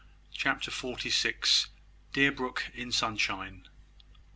CHAPTER 0.33 0.71
FORTY 0.71 1.11
SIX. 1.11 1.67
DEERBROOK 2.13 2.71
IN 2.73 2.91
SUNSHINE. 2.91 3.67